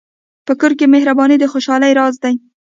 [0.45, 2.35] په کور کې مهرباني د خوشحالۍ راز دی.